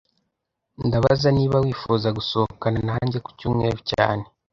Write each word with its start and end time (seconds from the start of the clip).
Ndabaza 0.87 1.27
niba 1.37 1.57
wifuza 1.63 2.07
gusohokana 2.17 2.79
nanjye 2.89 3.17
kucyumweru 3.25 3.77
cyane 3.91 4.23